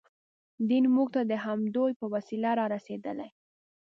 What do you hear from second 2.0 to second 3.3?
وسیله رارسېدلی.